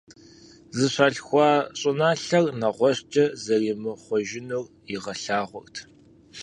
[0.77, 1.49] Зыщалъхуа
[1.79, 5.75] щӀыналъэр нэгъуэщӀкӀэ зэримыхъуэжынур игъэлъагъуэрт.